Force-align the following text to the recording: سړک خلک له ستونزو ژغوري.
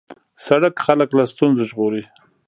سړک 0.45 0.75
خلک 0.85 1.09
له 1.17 1.23
ستونزو 1.33 1.63
ژغوري. 1.69 2.03